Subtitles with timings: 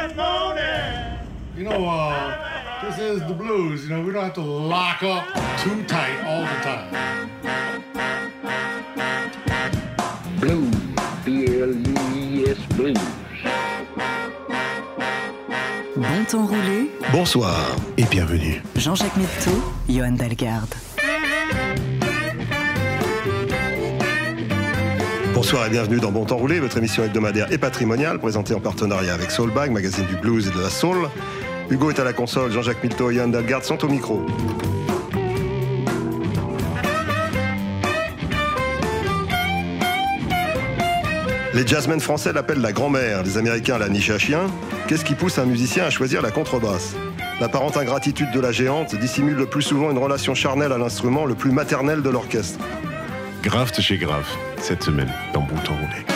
[0.00, 1.18] Sunday morning.
[1.56, 3.84] You know, uh, this is the blues.
[3.84, 5.26] You know, we don't have to lock up
[5.60, 6.90] too tight all the time.
[10.40, 10.74] Blues,
[11.24, 12.96] B-L-E-S, blues.
[15.96, 16.90] Bon temps roulé.
[17.12, 18.62] Bonsoir et bienvenue.
[18.76, 20.89] Jean-Jacques Metteau, Johan Dalgarde.
[25.42, 29.14] Bonsoir et bienvenue dans Bon Temps Roulé, votre émission hebdomadaire et patrimoniale présentée en partenariat
[29.14, 31.08] avec Soulbag, magazine du blues et de la soul.
[31.70, 34.20] Hugo est à la console, Jean-Jacques Milto et Yann Dalgard sont au micro.
[41.54, 44.42] Les jazzmen français l'appellent la grand-mère, les américains la niche à chien.
[44.88, 46.96] Qu'est-ce qui pousse un musicien à choisir la contrebasse?
[47.40, 51.34] L'apparente ingratitude de la géante dissimule le plus souvent une relation charnelle à l'instrument le
[51.34, 52.58] plus maternel de l'orchestre.
[53.42, 56.09] Graft chez Graft cette semaine dans Bouton Roulé.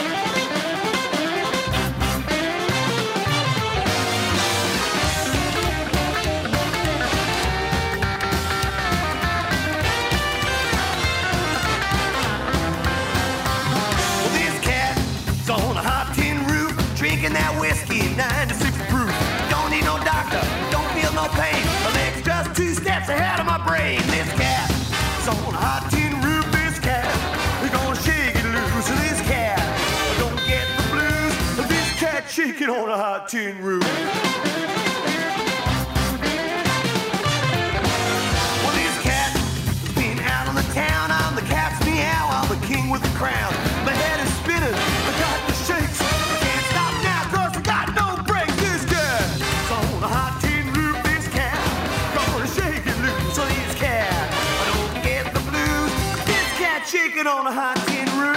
[56.85, 58.34] chicken on a hot tin roof.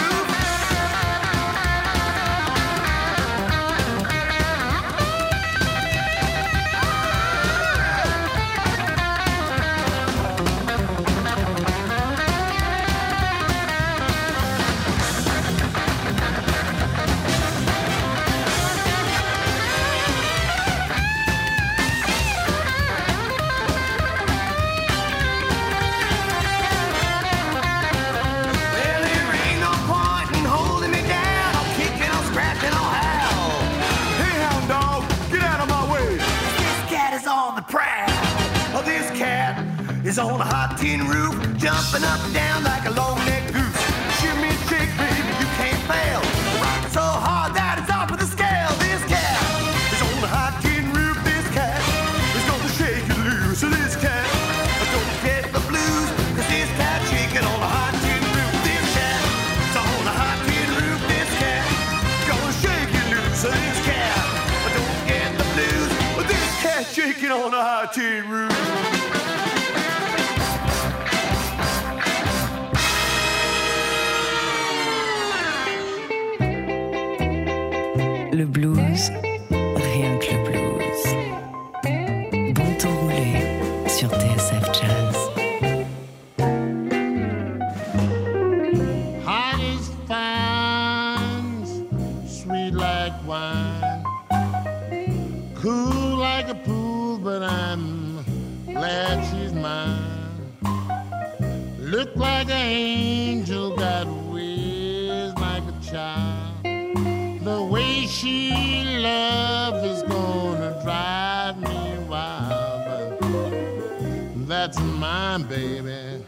[115.08, 116.22] mine, baby.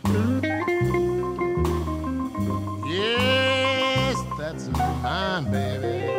[2.88, 4.68] Yes, that's
[5.02, 6.09] mine, baby.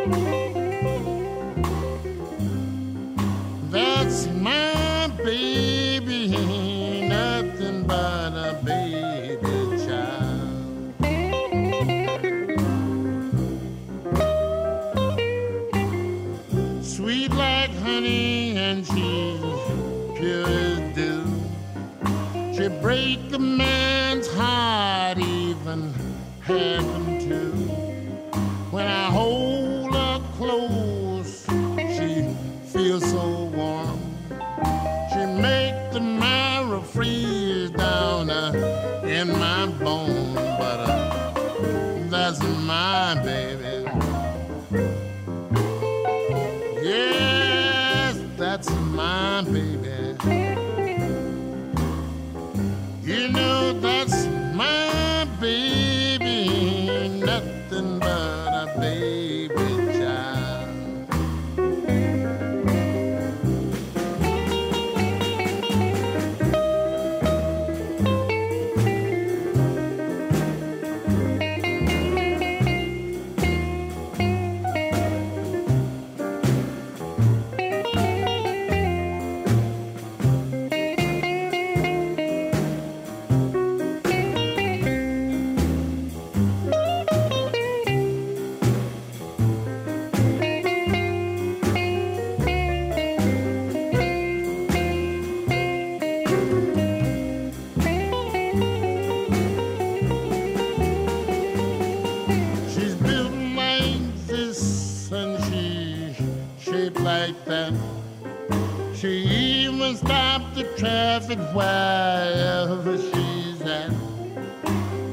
[110.62, 113.90] The traffic wherever she's at.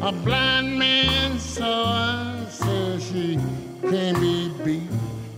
[0.02, 3.38] A blind man saw her, says she
[3.82, 4.90] can't be beat.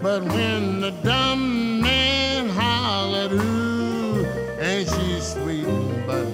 [0.02, 4.26] But when the dumb man hollered, ooh,
[4.60, 5.66] ain't she sweet?
[6.06, 6.26] But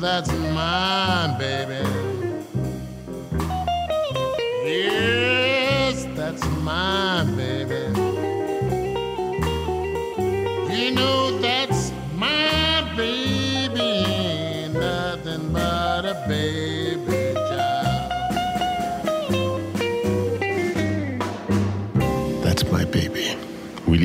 [0.00, 1.77] that's my baby.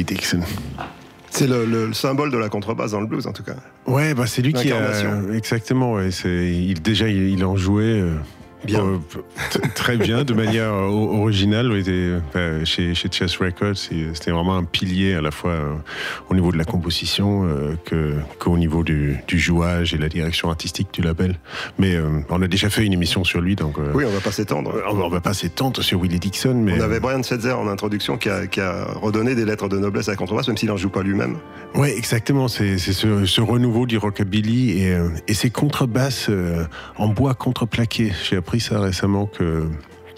[0.04, 0.40] Willie Dixon.
[1.30, 3.56] C'est le, le- le symbole de la contrebasse dans le blues, en tout cas.
[3.88, 5.94] Ouais, bah c'est lui qui a exactement.
[5.94, 8.14] Ouais, c'est il déjà il, il en jouait euh,
[8.65, 8.83] Bien.
[8.86, 8.98] euh,
[9.75, 11.69] très bien, de manière euh, originale.
[12.36, 15.74] Euh, chez chez Chess Records, c'était vraiment un pilier à la fois euh,
[16.30, 20.50] au niveau de la composition euh, que qu'au niveau du, du jouage et la direction
[20.50, 21.36] artistique du label.
[21.77, 21.98] Mais
[22.30, 24.74] on a déjà fait une émission sur lui, donc Oui, on va pas s'étendre.
[24.89, 28.18] on, on va pas s'étendre sur Willie Dixon, mais On avait Brian Setzer en introduction
[28.18, 30.77] qui a, qui a redonné des lettres de noblesse à la contrebasse, même s'il n'en
[30.77, 31.38] joue pas lui-même.
[31.75, 32.48] Ouais, exactement.
[32.48, 36.30] C'est ce, ce renouveau du rockabilly et, et ces contrebasses
[36.98, 38.12] en bois contreplaqué.
[38.30, 39.64] J'ai appris ça récemment que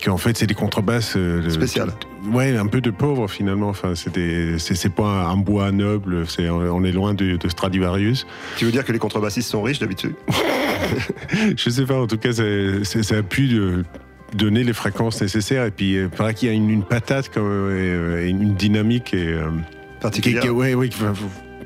[0.03, 1.89] qu'en fait c'est des contrebasses euh, Spéciales.
[2.31, 3.69] ouais, un peu de pauvres finalement.
[3.69, 6.27] Enfin, c'est pas un, bois noble.
[6.27, 8.27] C'est on est loin de, de Stradivarius.
[8.57, 10.13] Tu veux dire que les contrebassistes sont riches d'habitude?
[11.57, 11.99] Je sais pas.
[12.01, 12.43] En tout cas, ça
[13.17, 13.83] a pu de-
[14.33, 15.65] donner les fréquences nécessaires.
[15.65, 18.55] Et puis, euh, il paraît qu'il y a une, une patate comme, euh, et, une
[18.55, 20.99] dynamique et euh, qui, particulières qui- ouais, ouais, qui,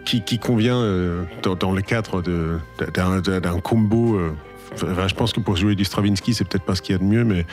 [0.10, 4.16] qui- qui convient euh, dans, dans le cadre d'un combo.
[4.16, 4.32] euh,
[4.74, 7.00] enfin, je pense que pour jouer du Stravinsky, c'est peut-être pas ce qu'il y a
[7.00, 7.46] de mieux, mais,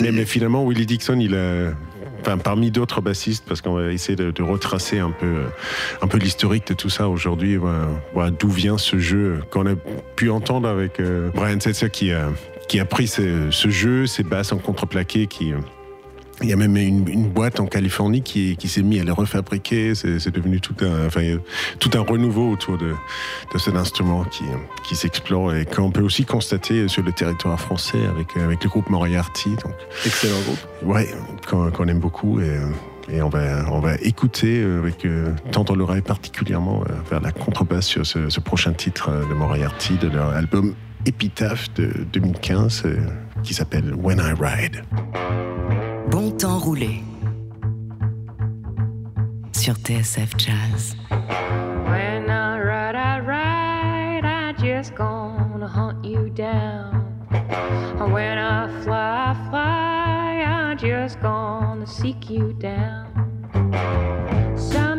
[0.00, 1.72] mais, mais finalement, Willie Dixon, il a.
[2.20, 5.44] Enfin, parmi d'autres bassistes, parce qu'on va essayer de, de retracer un peu, euh,
[6.00, 9.74] un peu l'historique de tout ça aujourd'hui, voilà, voilà, d'où vient ce jeu qu'on a
[10.16, 11.02] pu entendre avec
[11.34, 12.30] Brian Setzer qui a,
[12.66, 15.52] qui a pris ce, ce jeu, ces basses en contreplaqué, qui,
[16.42, 19.10] il y a même une, une boîte en Californie qui, qui s'est mise à les
[19.12, 19.94] refabriquer.
[19.94, 21.36] C'est devenu tout un, enfin,
[21.78, 22.92] tout un renouveau autour de,
[23.52, 24.44] de cet instrument qui,
[24.86, 28.90] qui s'explore et qu'on peut aussi constater sur le territoire français avec, avec le groupe
[28.90, 29.50] Moriarty.
[29.50, 30.58] Donc, Excellent groupe.
[30.82, 31.08] ouais,
[31.48, 32.58] qu'on aime beaucoup et,
[33.10, 37.86] et on va, on va écouter avec euh, tendre l'oreille particulièrement euh, vers la contrebasse
[37.86, 40.74] sur ce, ce prochain titre euh, de Moriarty de leur album
[41.06, 42.96] Épitaphe de 2015 euh,
[43.42, 44.84] qui s'appelle When I Ride.
[46.14, 47.02] Bon temps roulé.
[49.50, 50.94] Sur TSF Jazz.
[51.10, 57.04] When I ride, I ride, I just gonna hunt you down.
[58.12, 63.08] When I fly, I fly, I just gonna seek you down.
[64.54, 64.93] Sometime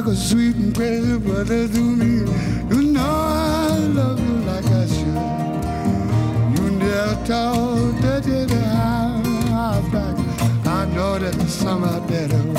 [0.00, 2.24] like a sweet and crazy brother to me.
[2.70, 5.04] You know I love you like I should.
[6.56, 10.16] You never told that you have back.
[10.66, 12.54] I know that some out there will.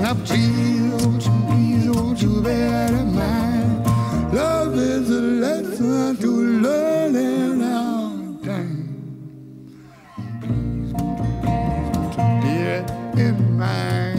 [0.00, 3.84] Now please, won't you, please, won't you bear in mind?
[4.32, 6.30] Love is a lesson to
[6.62, 8.88] learn in our time.
[10.40, 12.86] Please, won't you, please, won't you bear
[13.16, 14.13] in mind?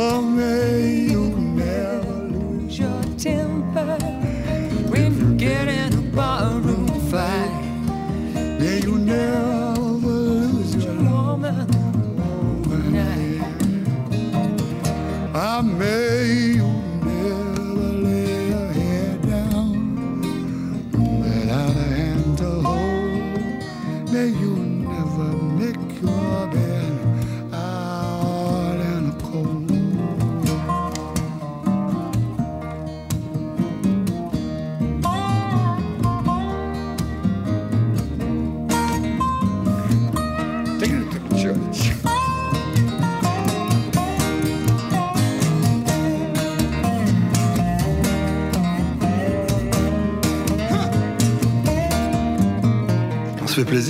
[0.00, 0.97] Oh,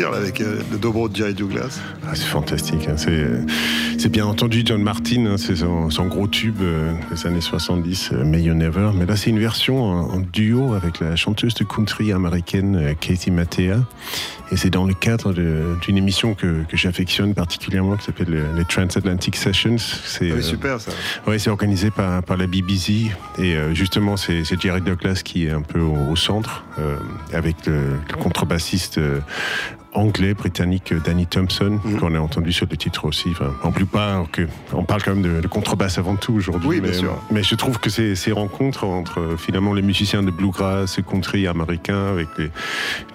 [0.06, 1.80] avec euh, le dobro de Douglas.
[2.06, 2.88] Ah, c'est fantastique.
[2.88, 2.96] hein.
[3.98, 8.10] C'est bien entendu John Martin, hein, c'est son, son gros tube euh, des années 70,
[8.12, 8.90] euh, May You Never.
[8.94, 12.94] Mais là, c'est une version en, en duo avec la chanteuse de country américaine euh,
[12.94, 13.74] Katie Mattea.
[14.52, 15.32] Et c'est dans le cadre
[15.82, 19.76] d'une émission que, que j'affectionne particulièrement qui s'appelle le- les Transatlantic Sessions.
[19.78, 20.92] C'est, Ah oui, euh, super ça.
[21.26, 25.50] Ouais, c'est organisé par, par la BBC et euh, justement c'est Jerry Douglas qui est
[25.50, 26.96] un peu au, au centre euh,
[27.34, 27.74] avec le,
[28.08, 29.20] le contrebassiste euh,
[29.92, 31.98] anglais britannique euh, Danny Thompson Mhm.
[31.98, 33.28] qu'on a entendu sur le titre aussi.
[33.32, 33.70] Enfin, en
[34.32, 36.68] que on parle quand même de, de contrebasse avant tout aujourd'hui.
[36.68, 37.22] Oui, bien mais, sûr.
[37.30, 42.06] mais je trouve que ces, ces rencontres entre finalement les musiciens de bluegrass, country américain
[42.08, 42.50] avec les,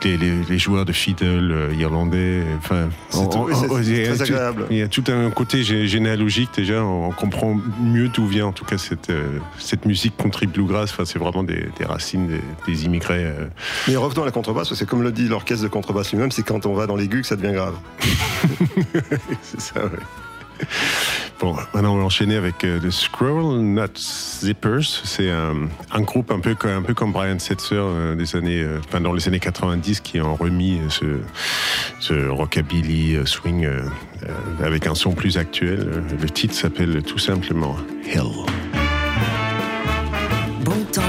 [0.03, 4.15] les, les- les joueurs de fiddle euh, irlandais, enfin, C'est on- c'est- c'est y a
[4.15, 4.65] très tout- agréable.
[4.69, 8.51] il y a tout un côté gé- généalogique déjà, on comprend mieux d'où vient en
[8.51, 10.91] tout cas cette, euh, cette musique country bluegrass.
[10.91, 13.25] Enfin, c'est vraiment des, des racines des, des immigrés.
[13.25, 13.47] euh.
[13.87, 16.65] Mais revenons à la contrebasse, que comme le dit l'orchestre de contrebasse lui-même, c'est quand
[16.65, 17.75] on va dans l'aigu que ça devient grave.
[19.41, 19.89] c'est ça, ouais.
[21.39, 25.01] Bon, maintenant on va enchaîner avec euh, The Squirrel Nut Zippers.
[25.03, 28.79] C'est un, un groupe un peu, un peu comme Brian Setzer euh, des années, euh,
[28.87, 31.05] enfin, dans les années 90 qui ont remis euh, ce,
[31.99, 33.81] ce rockabilly euh, swing euh,
[34.23, 35.79] euh, avec un son plus actuel.
[35.81, 37.75] Euh, Le titre s'appelle tout simplement
[38.09, 38.23] Hell.
[40.93, 41.01] Ça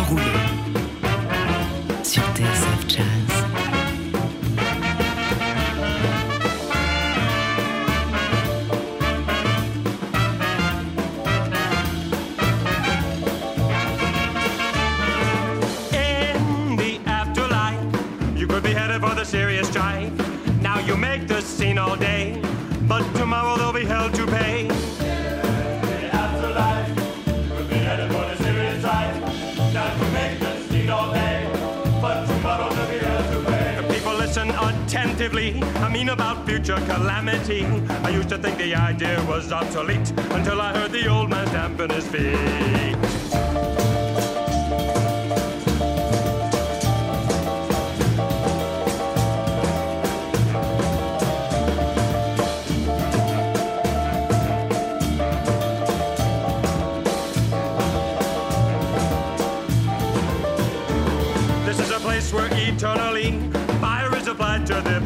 [35.26, 37.64] I mean about future calamity.
[38.04, 41.88] I used to think the idea was obsolete until I heard the old man stamping
[41.88, 43.53] his feet.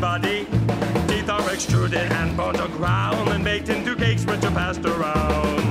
[0.01, 0.47] body.
[1.09, 5.68] Teeth are extruded and burnt on ground and baked into cakes which are passed around.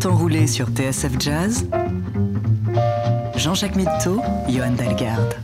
[0.00, 1.66] Temps roulé sur TSF Jazz,
[3.36, 5.34] Jean-Jacques Mitteau, Johan Dalgarde.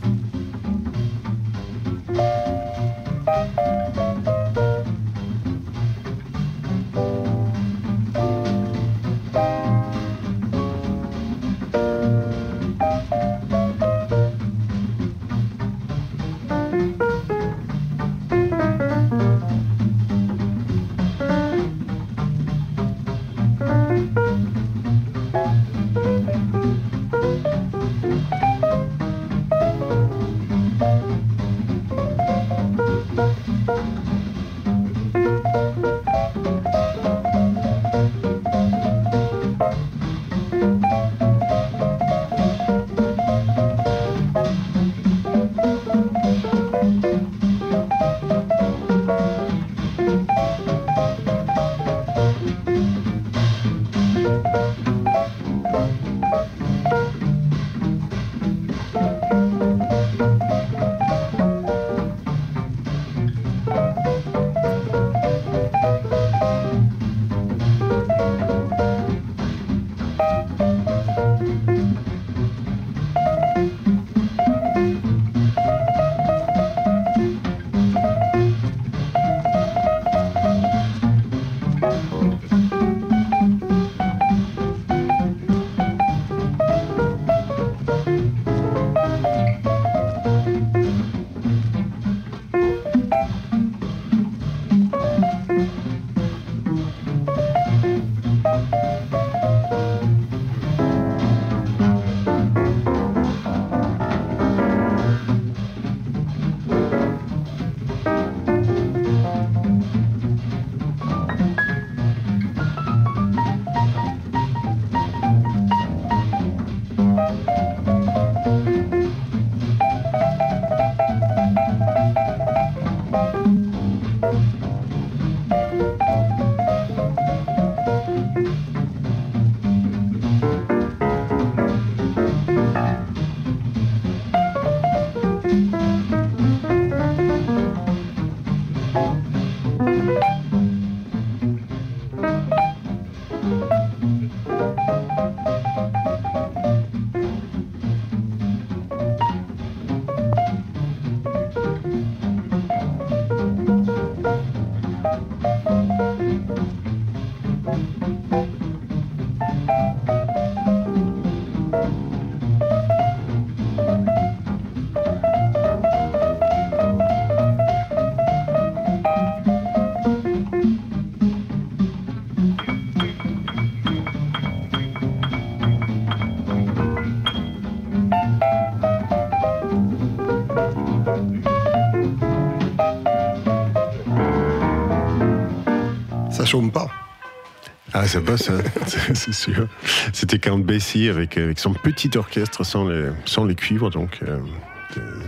[187.99, 189.13] Ah, ça hein.
[189.15, 189.67] c'est sûr.
[190.13, 194.37] C'était Count Basie avec, avec son petit orchestre sans les, sans les cuivres, donc euh,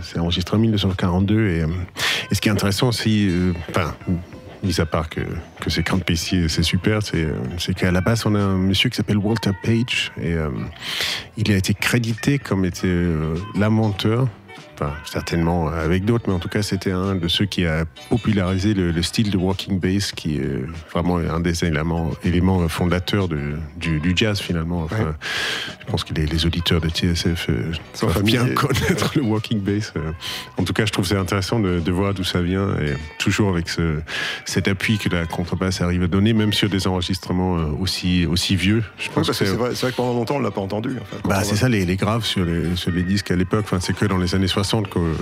[0.02, 1.48] c'est enregistré en 1942.
[1.48, 1.66] Et, euh,
[2.30, 3.92] et ce qui est intéressant aussi, euh, enfin,
[4.62, 5.20] mis à part que,
[5.60, 8.90] que c'est Count Basie c'est super, c'est euh, qu'à la base, on a un monsieur
[8.90, 10.50] qui s'appelle Walter Page et euh,
[11.36, 13.36] il a été crédité comme était euh,
[15.04, 18.90] Certainement avec d'autres, mais en tout cas, c'était un de ceux qui a popularisé le,
[18.92, 20.62] le style de walking bass, qui est
[20.92, 23.38] vraiment un des éléments, éléments fondateurs de,
[23.76, 24.82] du, du jazz finalement.
[24.84, 25.14] Enfin,
[25.80, 29.92] Je pense que les, les auditeurs de TSF euh, doivent bien connaître le walking bass.
[29.96, 30.12] euh.
[30.56, 33.50] En tout cas, je trouve c'est intéressant de, de voir d'où ça vient et toujours
[33.50, 33.98] avec ce,
[34.44, 38.56] cet appui que la contrebasse arrive à donner, même sur des enregistrements euh, aussi, aussi
[38.56, 38.82] vieux.
[38.98, 40.96] Je Oui, pense parce que c'est vrai, que pendant longtemps, on l'a pas entendu.
[41.24, 43.64] Bah, c'est a- ça, les, les graves sur les, sur les disques à l'époque.
[43.64, 45.14] Enfin, c'est que dans les années 60 qu'on euh,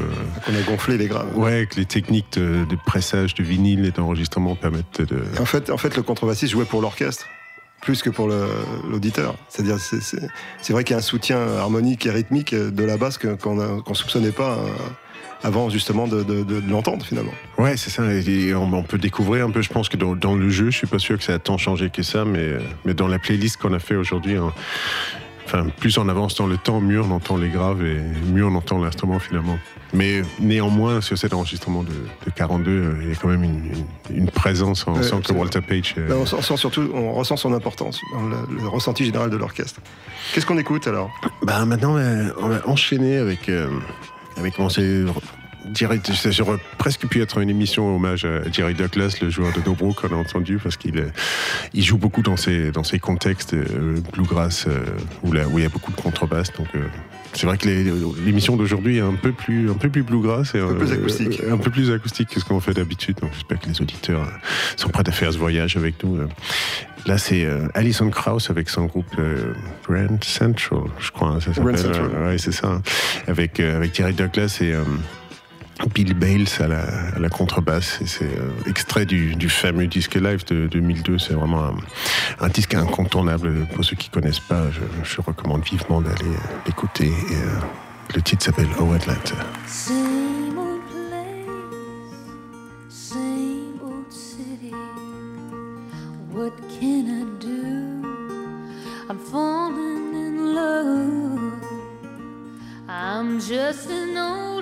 [0.44, 1.36] qu'on a gonflé les graves.
[1.36, 5.22] ouais, que les techniques de, de pressage de vinyle et d'enregistrement permettent de.
[5.40, 7.26] En fait, en fait, le contrebassiste jouait pour l'orchestre
[7.80, 8.28] plus que pour
[8.90, 9.36] l'auditeur.
[9.48, 13.36] C'est-à-dire, c'est- vrai qu'il y a un soutien harmonique et rythmique de la basse qu'on
[13.36, 14.68] qu'on soupçonnait pas euh,
[15.44, 17.30] avant justement de, de- de- de l'entendre finalement.
[17.56, 18.02] Ouais, c'est ça.
[18.12, 19.62] Et on, on peut découvrir un peu.
[19.62, 21.56] Je pense que dans, dans le jeu, je suis pas sûr que ça a tant
[21.56, 24.52] changé que ça, mais, mais dans la playlist qu'on a fait aujourd'hui, hein,
[25.48, 27.98] enfin, plus on avance dans le temps, mieux on entend les graves et
[28.32, 29.58] mieux on entend l'instrument finalement.
[29.94, 33.64] Mais néanmoins, sur cet enregistrement de, de 42, euh, il y a quand même une,
[34.10, 34.86] une- une présence.
[34.86, 35.32] On Ouais, sent que.
[35.32, 35.94] Walter Page.
[35.96, 39.30] euh, Là, on sent, sent surtout, on ressent son importance dans le, le ressenti général
[39.30, 39.80] de l'orchestre.
[40.34, 41.10] Qu'est-ce qu'on écoute alors?
[41.42, 41.96] Bah maintenant,
[42.40, 43.68] on va enchaîner avec, euh,
[44.36, 45.04] avec on s'est
[45.74, 49.60] Jerry, ça aurait presque pu être une émission hommage à Jerry Douglas, le joueur de
[49.60, 51.08] dobro qu'on a entendu, parce qu'il euh,
[51.74, 54.84] il joue beaucoup dans ces, dans ces contextes euh, bluegrass euh,
[55.22, 56.52] où, là, où il y a beaucoup de contrebasse.
[56.54, 56.80] Donc euh,
[57.34, 57.68] c'est vrai que
[58.24, 61.42] l'émission d'aujourd'hui est un peu plus, un peu plus bluegrass et Un peu plus acoustique.
[61.50, 63.16] un peu plus acoustique que ce qu'on fait d'habitude.
[63.20, 64.26] Donc j'espère que les auditeurs
[64.76, 66.18] sont prêts à faire ce voyage avec nous.
[67.06, 69.14] Là, c'est Alison Krauss avec son groupe
[69.88, 71.28] Grand Central, je crois.
[71.28, 71.94] hein, Ça Grand s'appelle.
[71.94, 72.22] Central.
[72.26, 72.82] Ouais, c'est ça.
[73.28, 74.74] Avec, euh, avec Jerry Douglas et
[75.86, 78.00] Bill Bales à la, contrebasse.
[78.04, 81.18] C'est euh, extrait du, fameux disque live de 2002.
[81.18, 81.70] C'est vraiment
[82.40, 83.66] un, disque incontournable.
[83.74, 84.64] Pour ceux qui connaissent pas,
[85.04, 87.12] je, recommande vivement d'aller euh, l'écouter.
[87.32, 87.60] Euh,
[88.14, 89.34] le titre s'appelle Oh Atlanta.
[102.90, 104.57] I'm just an old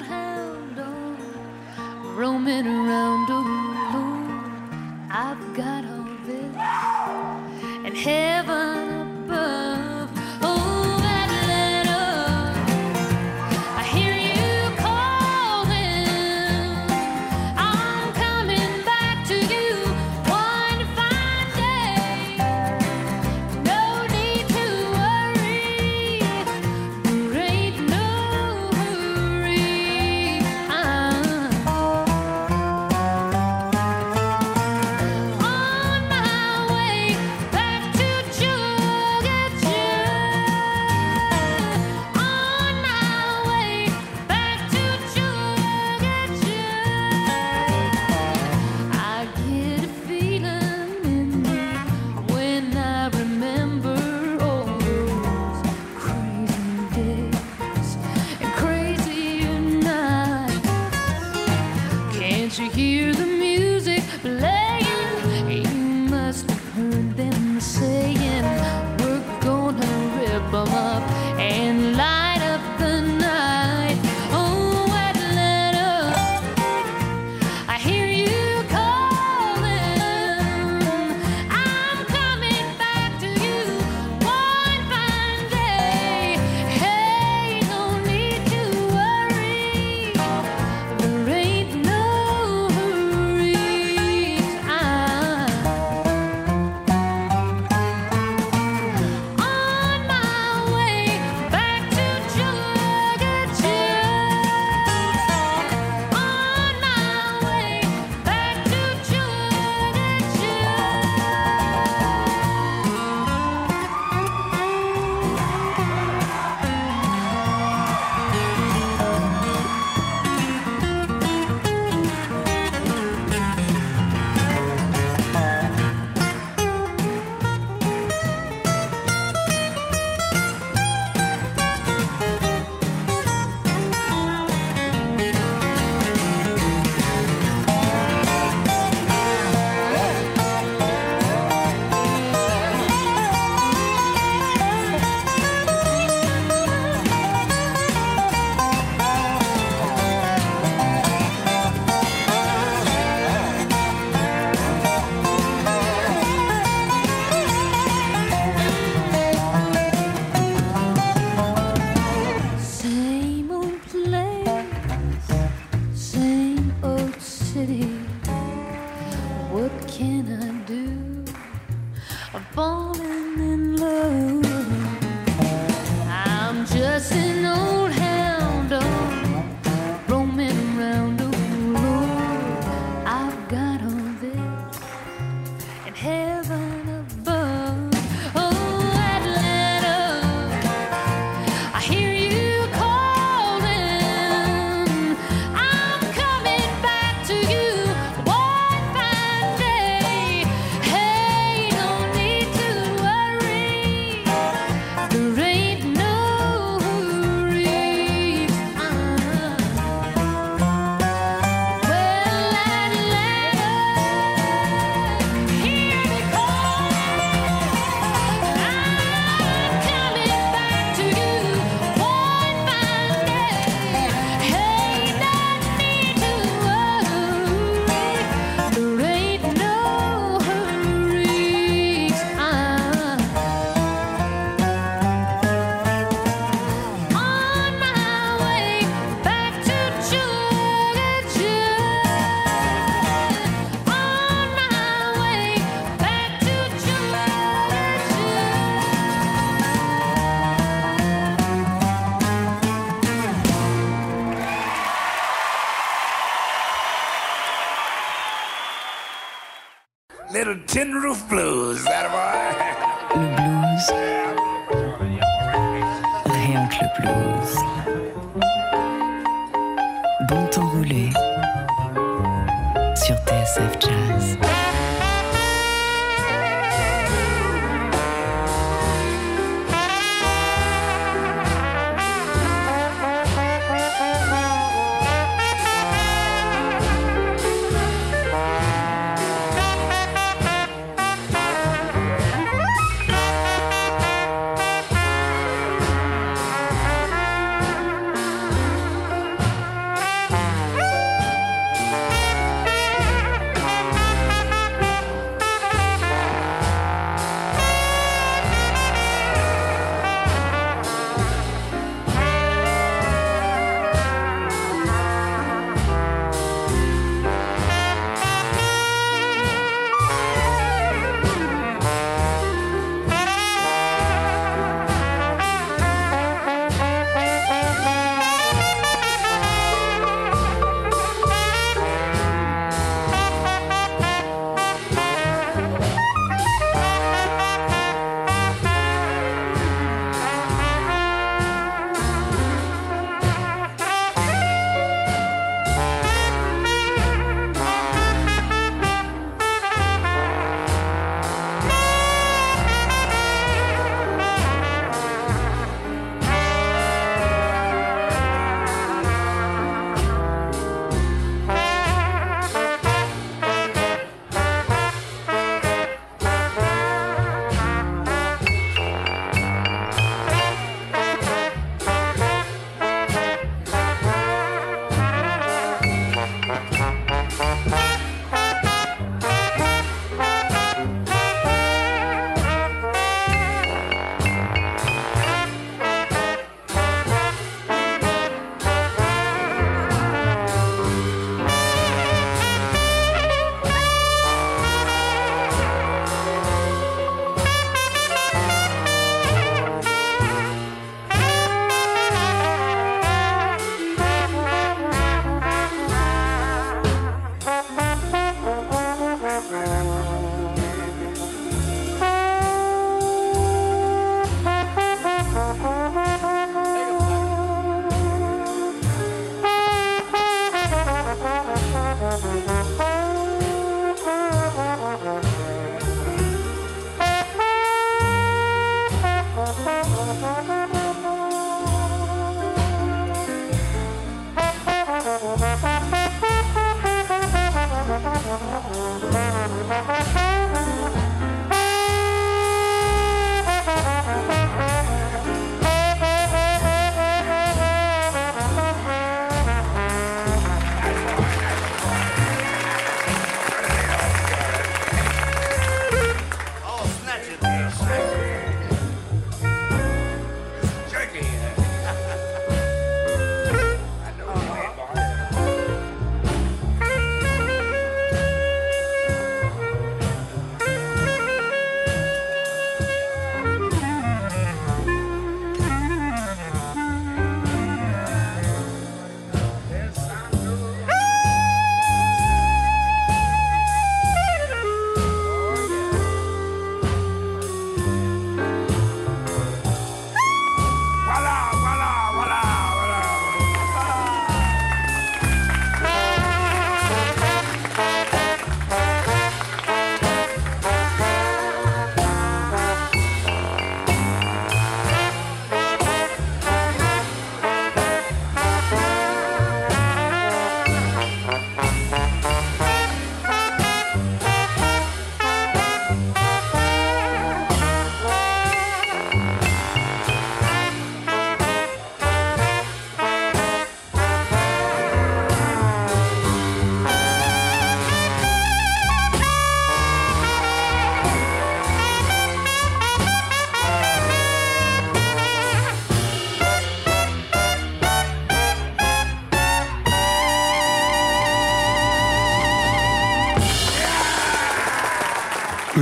[2.16, 5.07] roaming around alone.
[5.11, 6.57] I've got all this
[7.85, 8.36] and heaven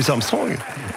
[0.05, 0.57] Louis Armstrong.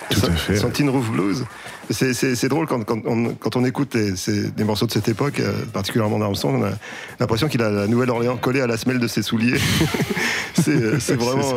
[0.10, 0.58] Tout à fait.
[0.58, 1.45] Son Tin Roof Blues.
[1.89, 6.20] C'est- drôle quand, quand on, quand on écoute des morceaux de cette époque, euh, particulièrement
[6.20, 6.72] d'Armstrong, on a
[7.20, 9.58] l'impression qu'il a la Nouvelle-Orléans collée à la semelle de ses souliers.
[10.62, 11.53] c'est euh, c'est vraiment.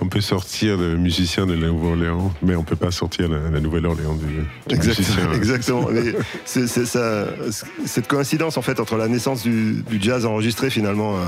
[0.00, 3.60] On peut sortir le musicien de la Nouvelle-Orléans, mais on peut pas sortir la, la
[3.60, 4.90] Nouvelle-Orléans du, du
[5.34, 5.88] exactement.
[5.92, 6.12] Mais
[6.44, 7.26] c'est ça,
[7.86, 11.20] cette coïncidence en fait entre la naissance du, du jazz enregistré finalement, euh,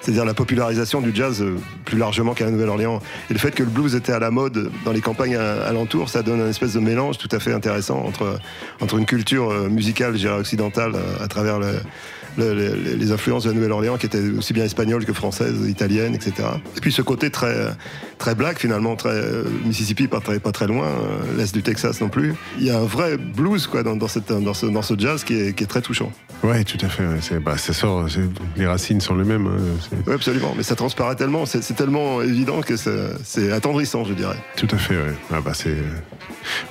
[0.00, 3.00] c'est-à-dire la popularisation du jazz euh, plus largement qu'à la Nouvelle-Orléans,
[3.30, 6.22] et le fait que le blues était à la mode dans les campagnes alentours, ça
[6.22, 8.38] donne un espèce de mélange tout à fait intéressant entre
[8.80, 11.80] entre une culture musicale, je dirais occidentale, à travers le-
[12.38, 16.14] le- le- les influences de la Nouvelle-Orléans qui étaient aussi bien espagnoles que françaises, italiennes,
[16.14, 16.48] etc.
[16.76, 17.68] Et puis ce côté très
[18.18, 22.00] très black finalement, très euh, Mississippi pas très pas très loin, euh, l'est du Texas
[22.00, 22.34] non plus.
[22.58, 25.24] Il y a un vrai blues quoi dans, dans cette dans ce dans ce jazz
[25.24, 26.12] qui est, qui est très touchant.
[26.42, 27.04] Ouais, tout à fait.
[27.20, 28.06] C'est- Bah, ça sort,
[28.56, 29.46] les racines sont les mêmes.
[29.46, 29.96] hein.
[30.06, 30.54] Oui, absolument.
[30.56, 32.90] Mais ça transparaît tellement, c'est c'est tellement évident que c'est
[33.24, 34.36] c'est attendrissant, je dirais.
[34.56, 35.14] Tout à fait, ouais.
[35.32, 35.76] Ah, bah, c'est...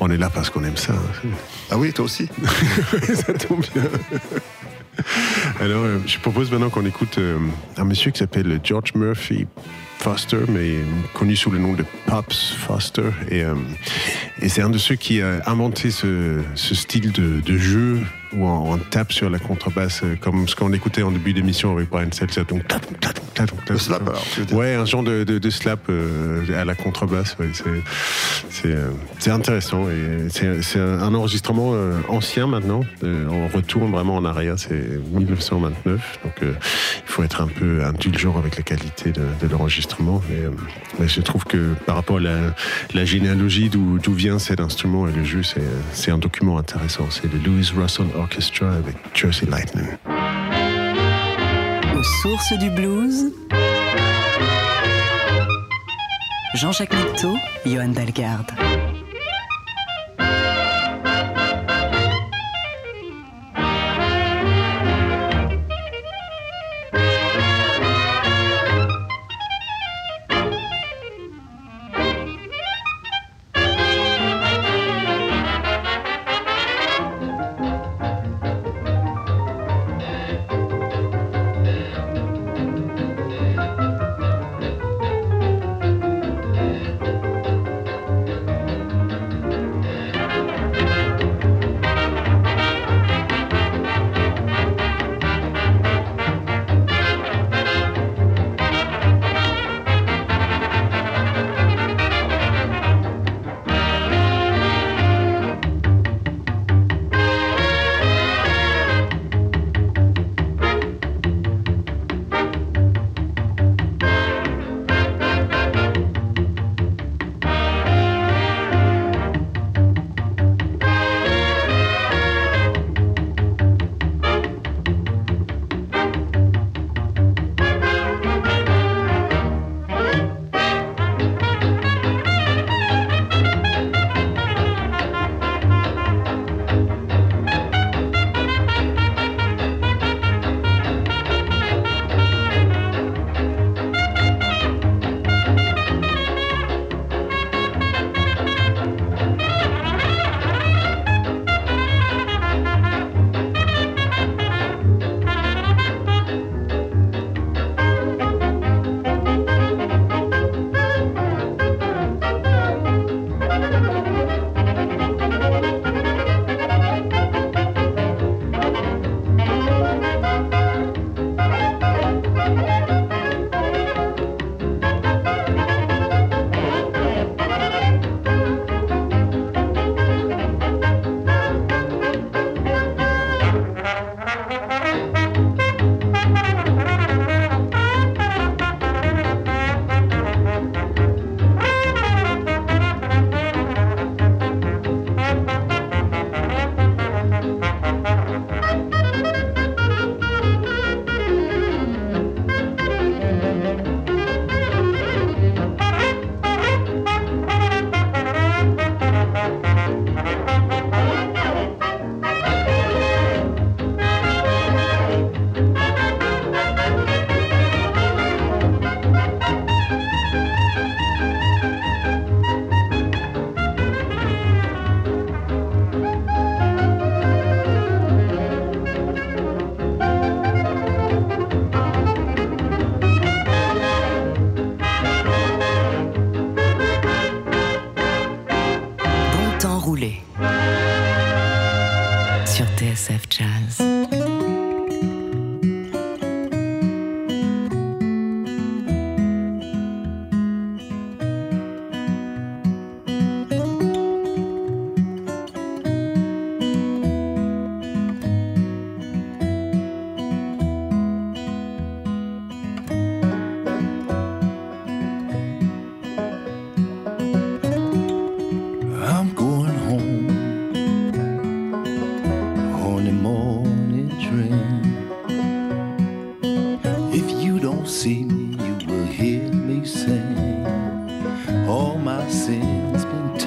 [0.01, 0.93] On est là parce qu'on aime ça.
[0.93, 1.29] hein.
[1.69, 2.27] Ah oui, toi aussi.
[3.13, 3.83] ça tombe bien.
[5.59, 7.37] Alors, euh, je propose maintenant qu'on écoute euh,
[7.77, 9.47] un monsieur qui s'appelle George Murphy
[9.99, 10.75] Foster, mais
[11.13, 13.09] connu sous le nom de Pops Foster.
[13.29, 13.55] Et, euh,
[14.41, 17.99] et c'est un de ceux qui a inventé ce, ce style de jeu
[18.33, 21.71] où on, on tape sur la contrebasse, euh, comme ce qu'on écoutait en début d'émission
[21.75, 22.43] avec Brian Seltzer.
[22.45, 24.23] Donc, tac, tac, tac, Le slap, alors.
[24.53, 27.35] Ouais, un genre de, de- de slap euh, à la contrebasse.
[27.39, 27.49] ouais,
[28.49, 28.91] c'est, euh,
[29.33, 29.87] intéressant.
[29.89, 32.81] Et c'est, un enregistrement euh, ancien maintenant.
[33.03, 34.55] On retourne vraiment en arrière.
[34.57, 36.19] C'est 1929.
[36.23, 36.53] Donc il
[37.05, 40.21] faut être un peu indulgent avec la qualité de, de l'enregistrement.
[40.99, 42.37] Mais je trouve que par rapport à la,
[42.93, 45.41] la généalogie d'où, vient cet instrument et le jeu,
[45.93, 47.07] c'est, un document intéressant.
[47.09, 49.87] C'est le Louis Russell Orchestra avec Jersey Lightning.
[51.95, 53.33] Aux sources du blues,
[56.53, 58.51] Jean-Jacques Mitteau, Johan Dalgarde.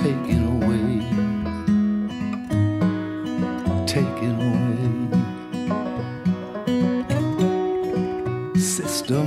[0.05, 1.01] Taken away,
[3.87, 4.85] taken away.
[8.61, 9.23] Sister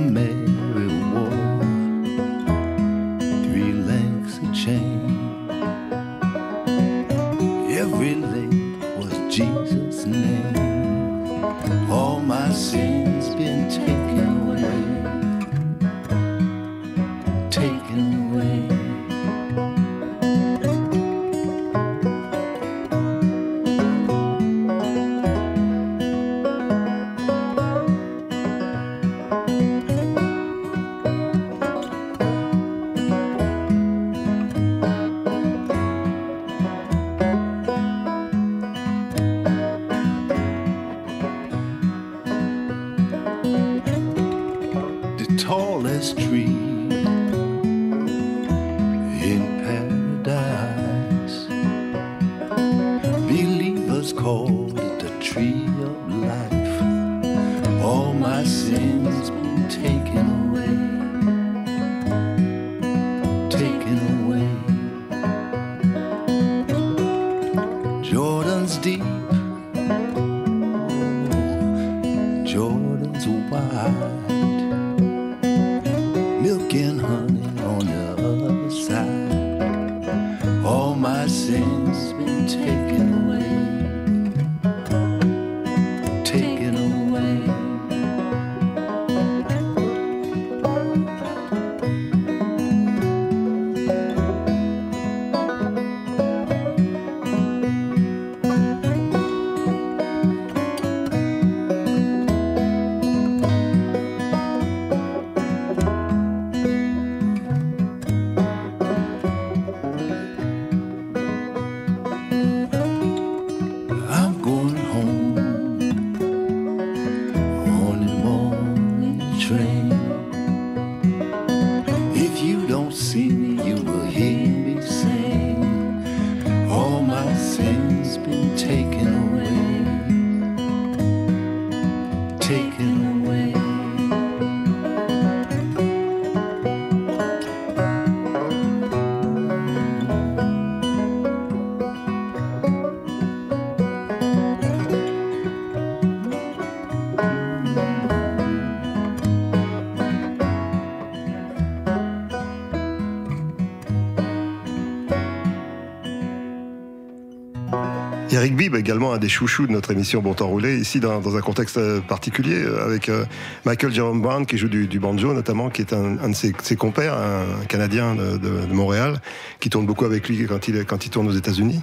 [158.48, 161.40] Eric Bibb, également un des chouchous de notre émission Bon Temps Roulé, ici dans, un
[161.42, 163.26] contexte euh, particulier, euh, avec euh,
[163.66, 167.66] Michael Jerome Brown qui joue du, banjo notamment, qui est un, de ses, compères, un
[167.66, 169.20] Canadien de Montréal,
[169.60, 171.80] qui tourne beaucoup avec lui quand il, quand il tourne aux États-Unis.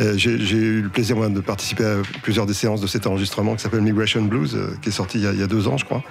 [0.00, 3.54] Euh, J'ai eu le plaisir moi, de participer à plusieurs des séances de cet enregistrement
[3.56, 5.68] qui s'appelle Migration Blues, euh, qui est sorti il y, a, il y a deux
[5.68, 6.02] ans, je crois.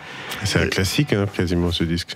[0.43, 2.15] C'est un classique, hein, quasiment, ce disque.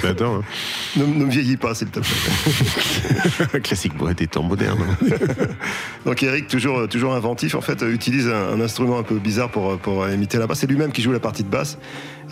[0.00, 0.34] Je l'adore.
[0.36, 0.42] hein.
[0.96, 3.46] Ne, ne me vieillis pas, s'il te plaît.
[3.54, 4.84] Un classique boîte des temps modernes.
[6.06, 9.78] Donc Eric, toujours, toujours inventif, en fait, utilise un, un instrument un peu bizarre pour,
[9.78, 10.60] pour imiter la basse.
[10.60, 11.78] C'est lui-même qui joue la partie de basse.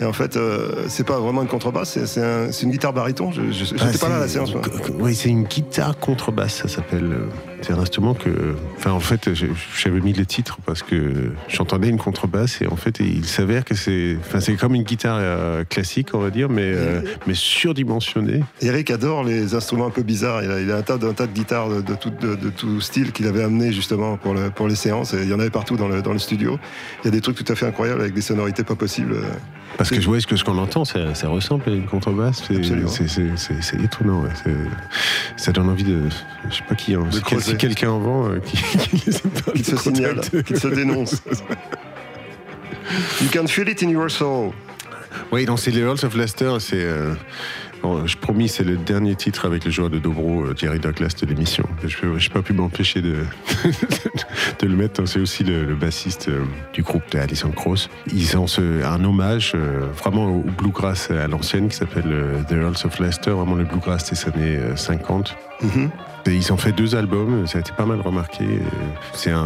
[0.01, 2.91] Et en fait, euh, c'est pas vraiment une contrebasse, c'est- c'est un- c'est une guitare
[2.91, 3.31] baryton.
[3.31, 4.53] Je n'étais Ah, pas là à la séance.
[4.99, 7.05] Oui, c'est une guitare contrebasse, ça s'appelle.
[7.11, 7.25] euh,
[7.61, 8.29] C'est un instrument que.
[8.77, 12.99] Enfin, en fait, j'avais mis le titre parce que j'entendais une contrebasse et en fait,
[12.99, 14.17] il s'avère que c'est.
[14.19, 18.43] Enfin, c'est comme une guitare euh, classique, on va dire, mais, euh, mais surdimensionnée.
[18.61, 20.43] Eric adore les instruments un peu bizarres.
[20.43, 22.35] Il a, il a un, tas de, un tas de guitares de, de tout, de,
[22.35, 25.13] de tout style qu'il avait amené justement pour, le- pour les séances.
[25.15, 26.59] Et il y en avait partout dans le, dans le studio.
[27.01, 29.15] Il y a des trucs tout à fait incroyables avec des sonorités pas possibles.
[29.77, 32.43] Parce que je vois ce que ce qu'on entend, ça, ça ressemble à une contrebasse.
[32.47, 32.55] C'est-
[33.83, 34.21] étonnant.
[34.23, 34.29] ouais.
[35.37, 36.01] Ça donne envie de.
[36.49, 36.93] Je sais pas qui.
[36.95, 38.57] hein, quel- si quelqu'un en vend, euh, qui,
[38.89, 41.21] qui Qui se le signale, qui se dénonce.
[43.21, 44.51] You can feel it in your soul.
[45.31, 46.57] Oui, donc c'est les Earls of Leicester.
[46.59, 47.15] C'est euh,
[48.05, 51.25] je promis, c'est le dernier titre avec le joueur de dobro, euh, Jerry Douglas, de
[51.25, 51.67] l'émission.
[51.85, 53.25] Je n'ai pas pu m'empêcher de,
[54.61, 55.05] le mettre.
[55.05, 57.89] C'est aussi le, bassiste euh, du groupe de Alison Krauss.
[58.13, 62.99] Ils ont un hommage euh, vraiment au bluegrass à l'ancienne qui s'appelle The Earls of
[62.99, 65.35] Leicester, vraiment le bluegrass des années euh, 50.
[66.27, 68.45] Et ils ont fait deux albums, ça a été pas mal remarqué.
[69.13, 69.37] C'est un,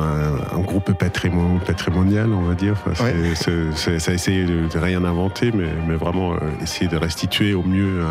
[0.53, 2.75] un groupe patrimo- patrimonial, on va dire.
[2.87, 7.53] Enfin, ça a essayé de, de rien inventer, mais, mais vraiment euh, essayer de restituer
[7.53, 8.01] au mieux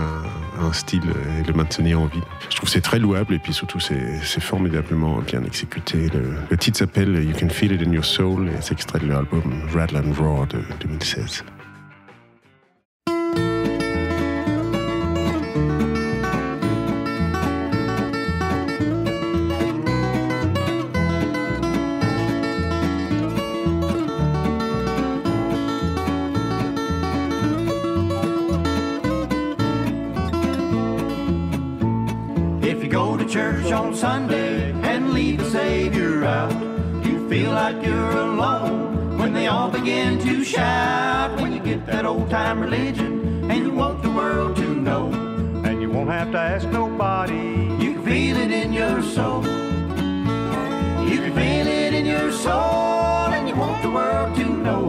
[0.60, 1.00] un, un style
[1.40, 2.20] et le maintenir en vie.
[2.50, 6.08] Je trouve que c'est très louable et puis surtout c'est c'est formidablement bien exécuté.
[6.12, 9.06] Le, le titre s'appelle You Can Feel It in Your Soul et c'est extrait de
[9.06, 9.42] l'album
[9.74, 11.42] Rattle and Roar de 2016.
[37.72, 41.38] Like you're alone when they all begin to shout.
[41.38, 45.08] When you get that old time religion and you want the world to know,
[45.66, 47.34] and you won't have to ask nobody,
[47.82, 49.42] you can feel it in your soul.
[51.10, 54.84] You can feel it in your soul, and you want the world to know,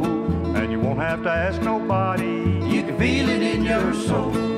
[0.55, 2.35] and you won't have to ask nobody,
[2.73, 4.48] you can feel it in your soul.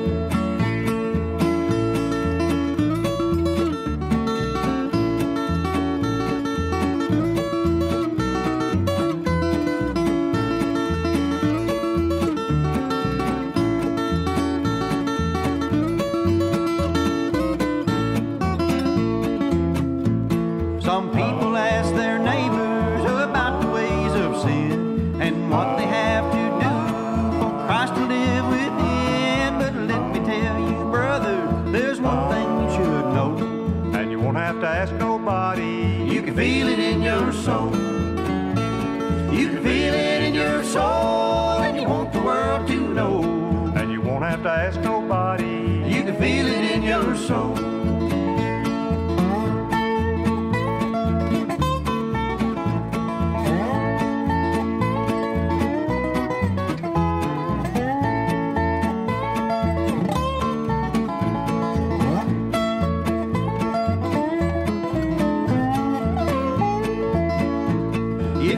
[47.22, 47.28] If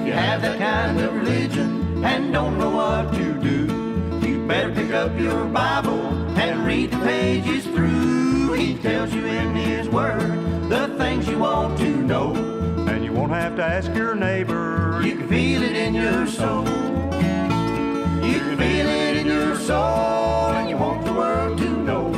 [0.06, 4.90] you have that kind of religion and don't know what to do, you better pick
[4.92, 6.00] up your Bible
[6.38, 7.66] and read the pages
[8.84, 10.20] tells you in His Word
[10.68, 12.34] the things you want to know.
[12.86, 15.00] And you won't have to ask your neighbor.
[15.02, 16.64] You can feel it in your soul.
[18.22, 22.08] You can feel it in your soul, and you want the world to know.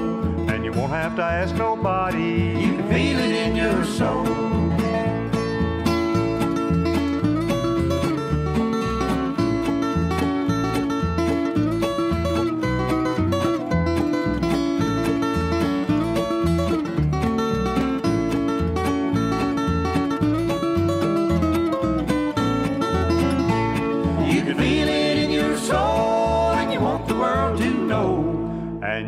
[0.48, 2.58] And you won't have to ask nobody.
[2.58, 4.65] You can feel it in your soul.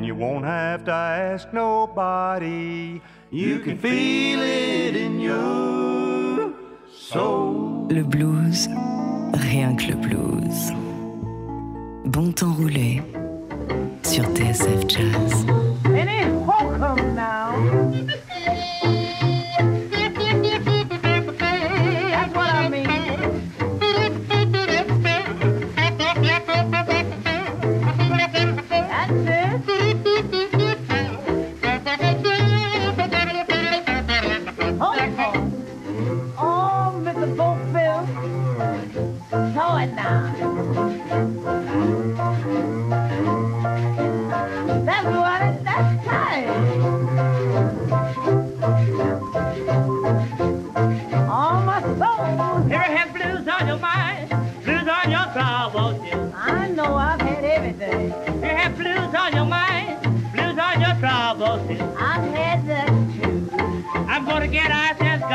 [0.08, 2.98] You won't have to ask nobody.
[3.30, 6.54] You can feel it in your
[6.90, 7.86] soul.
[7.90, 8.68] Le blues,
[9.34, 10.72] rien que le blues.
[12.06, 13.02] Bon temps roulé
[14.02, 15.57] sur TSF Jazz.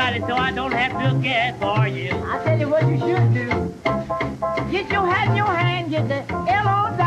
[0.04, 2.10] And Scotty so I don't have to get for you.
[2.10, 3.48] I tell you what you should do.
[4.70, 7.03] Get your hat in your hand, get the L on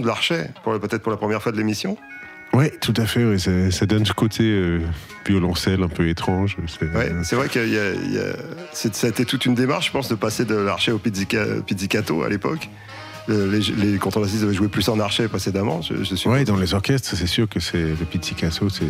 [0.00, 1.96] De l'archet, pour- peut-être pour la première fois de l'émission.
[2.52, 3.24] Ouais, tout à fait.
[3.24, 4.80] ouais, ça, ça donne ce côté euh,
[5.24, 6.56] violoncelle un peu étrange.
[6.66, 7.48] C'est Ouais, vrai
[8.72, 11.62] c'est- ça a été toute une démarche, je pense, de passer de l'archet au pizzica-
[11.62, 12.68] pizzicato à l'époque.
[13.28, 13.60] Euh, Les,
[13.92, 16.28] les contrebassistes avaient joué plus en archet précédemment, je, je suis.
[16.28, 18.84] Ouais, dans les orchestres, c'est sûr que c'est le pizzicato, c'est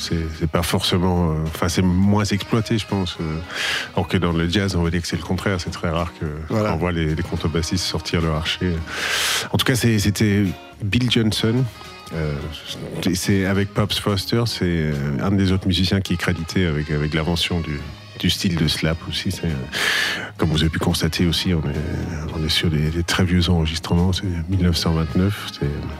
[0.00, 3.16] c'est pas forcément, euh, enfin c'est moins exploité, je pense.
[3.20, 3.38] euh,
[3.94, 5.60] alors que dans le jazz, on va dire que c'est le contraire.
[5.60, 6.70] C'est très rare que Voilà.
[6.72, 8.72] qu'on voit les, les contrebassistes sortir leur archer.
[9.52, 10.44] En tout cas, c'était
[10.82, 11.64] Bill Johnson.
[12.14, 12.34] euh,
[13.14, 14.92] c'est avec Pops Foster, c'est euh,
[15.22, 17.78] un des autres musiciens qui est crédité avec avec l'invention du
[18.18, 19.30] du style de slap aussi.
[19.44, 19.48] Euh,
[20.36, 23.48] comme vous avez pu constater aussi, on est, on est sur des, des très vieux
[23.48, 24.12] enregistrements.
[24.12, 25.52] C'est 1929.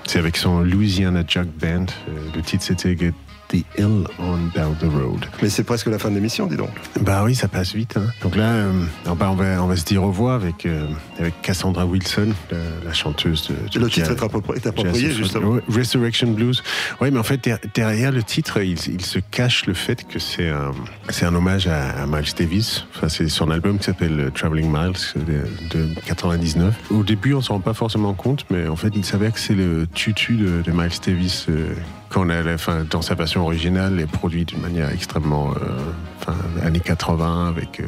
[0.06, 1.86] C'est, avec son Louisiana Jug Band.
[2.10, 3.14] Euh, Le titre c'était Get
[3.50, 5.26] the Hill on Down the Road.
[5.42, 6.70] Mais c'est presque la fin de l'émission, dis donc.
[7.00, 7.96] Bah oui, ça passe vite.
[7.96, 8.06] hein.
[8.22, 8.72] Donc là, euh,
[9.06, 10.86] on, va, on, va, on va se dire au revoir avec, euh,
[11.18, 15.16] avec Cassandra Wilson, la, la chanteuse de, de Le titre est appropri- est approprié, jazz-
[15.16, 15.58] justement.
[15.68, 16.62] Resurrection Blues.
[17.00, 20.18] Oui, mais en fait, der- derrière le titre, il, il se cache le fait que
[20.18, 20.72] c'est un,
[21.08, 22.86] c'est un hommage à, à Miles Davis.
[22.96, 26.74] Enfin, c'est son album qui s'appelle euh, Traveling Miles de, de 99.
[26.90, 29.54] Au début, on s'en rend pas forcément compte, mais en fait, il s'avère que c'est
[29.54, 31.74] le tutu de, de Miles Davis euh,
[32.10, 35.78] qu'on a, enfin, dans sa version originale, est produit d'une manière extrêmement, euh,
[36.20, 37.84] enfin, années 80 avec euh,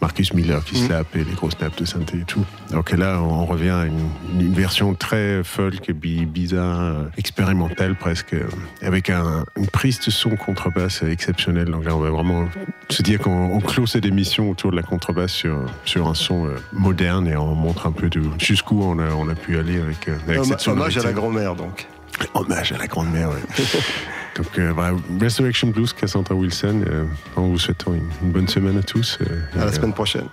[0.00, 2.44] Marcus Miller qui slappe et les grosses nappes de synthé et tout.
[2.70, 8.36] Donc là, on revient à une, une version très folk, bi- bizarre, euh, expérimentale presque,
[8.82, 11.70] avec un- une prise de son contrebasse exceptionnelle.
[11.70, 12.48] Donc là, on va vraiment
[12.90, 16.46] se dire qu'on on clôt cette émission autour de la contrebasse sur, sur un son
[16.46, 19.80] euh, moderne et on montre un peu de jusqu'où on a, on a pu aller
[19.80, 21.12] avec, avec Hommage- cette hommage à la sonorité.
[21.14, 21.86] grand-mère, donc.
[22.34, 23.64] Hommage à la grand-mère, oui.
[24.36, 27.04] Donc, euh, voilà, Resurrection Blues, Cassandra Wilson, euh,
[27.36, 29.18] en vous souhaitant une, une bonne semaine à tous.
[29.22, 30.26] euh, À la et, semaine prochaine.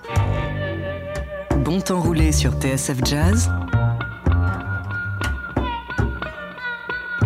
[1.59, 3.49] Bon temps roulé sur TSF Jazz.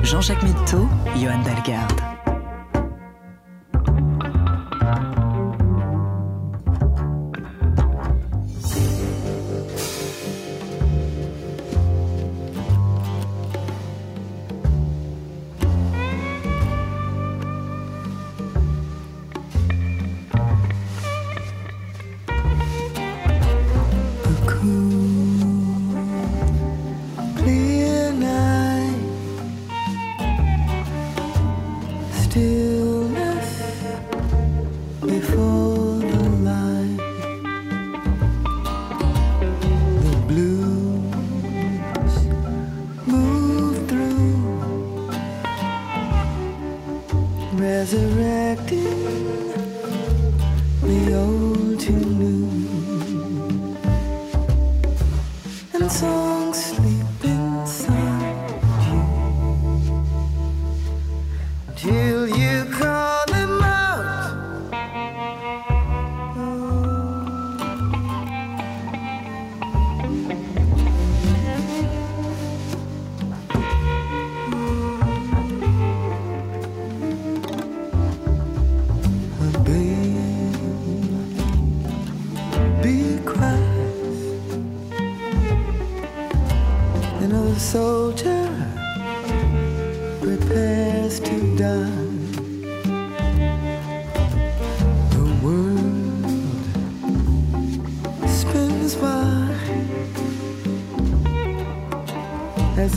[0.03, 0.87] Jean-Jacques Mitteau,
[1.19, 2.16] Johan Dalgarde.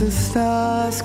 [0.01, 1.03] The stars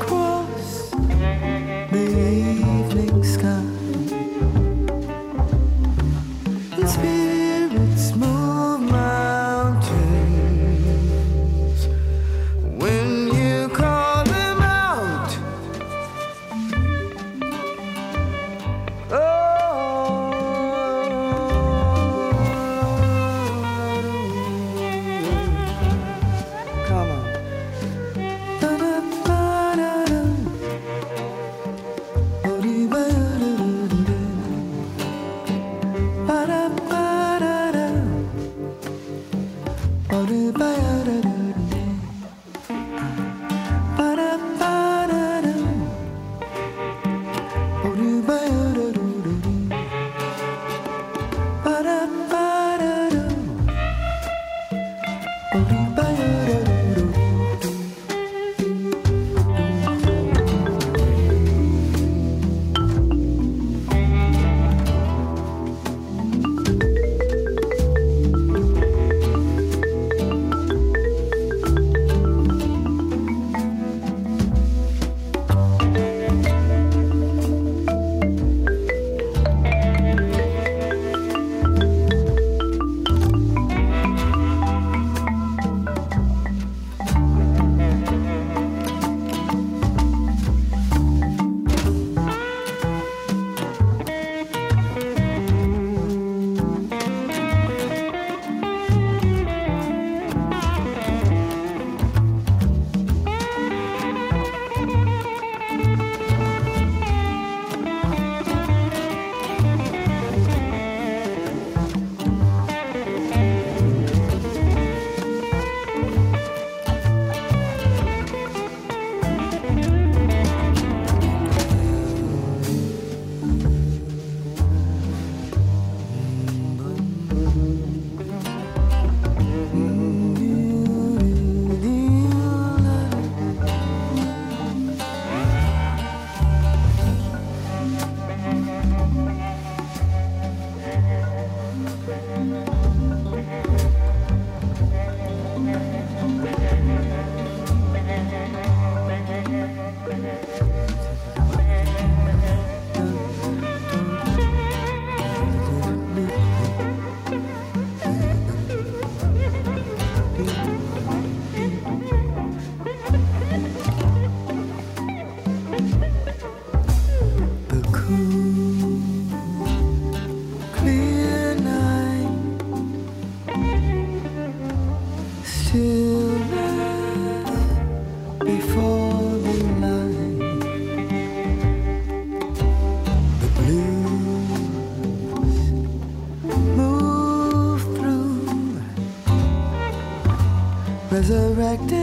[191.29, 191.96] resurrected.